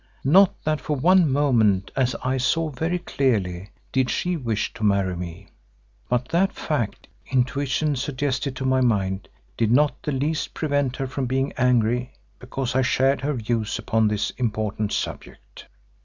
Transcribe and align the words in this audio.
Not 0.25 0.55
that 0.63 0.81
for 0.81 0.95
one 0.95 1.31
moment, 1.31 1.91
as 1.95 2.15
I 2.23 2.37
saw 2.37 2.69
very 2.71 2.97
clearly, 2.97 3.69
did 3.91 4.09
she 4.09 4.35
wish 4.35 4.73
to 4.73 4.83
marry 4.83 5.15
me. 5.15 5.49
But 6.09 6.29
that 6.29 6.53
fact, 6.53 7.07
intuition 7.31 7.95
suggested 7.95 8.55
to 8.55 8.65
my 8.65 8.81
mind, 8.81 9.29
did 9.57 9.71
not 9.71 10.01
the 10.01 10.11
least 10.11 10.55
prevent 10.55 10.95
her 10.95 11.05
from 11.05 11.27
being 11.27 11.51
angry 11.51 12.13
because 12.39 12.73
I 12.73 12.81
shared 12.81 13.21
her 13.21 13.33
views 13.35 13.77
upon 13.77 14.07
this 14.07 14.31
important 14.39 14.91
subject. 14.91 15.67